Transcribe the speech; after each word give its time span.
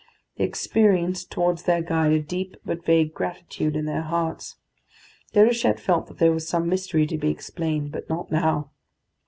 They 0.37 0.45
experienced 0.45 1.29
towards 1.29 1.61
their 1.61 1.83
guide 1.83 2.11
a 2.11 2.19
deep 2.19 2.57
but 2.65 2.83
vague 2.83 3.13
gratitude 3.13 3.75
in 3.75 3.85
their 3.85 4.01
hearts. 4.01 4.55
Déruchette 5.35 5.79
felt 5.79 6.07
that 6.07 6.17
there 6.17 6.31
was 6.33 6.49
some 6.49 6.67
mystery 6.67 7.05
to 7.05 7.19
be 7.19 7.29
explained, 7.29 7.91
but 7.91 8.09
not 8.09 8.31
now. 8.31 8.71